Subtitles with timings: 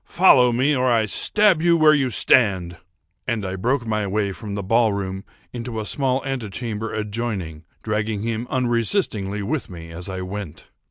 [0.07, 4.63] Follow me, or I stab you where you stand!"—and I broke my way from the
[4.63, 10.21] ball room into a small ante chamber adjoining, dragging him unresistingly with me as I
[10.21, 10.71] went.